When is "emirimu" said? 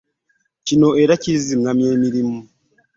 1.95-2.39